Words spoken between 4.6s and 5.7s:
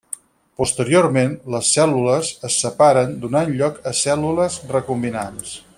recombinants.